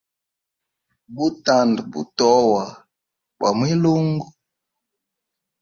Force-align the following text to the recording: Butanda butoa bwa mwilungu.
Butanda 1.15 1.81
butoa 1.91 2.63
bwa 3.37 3.49
mwilungu. 3.57 4.27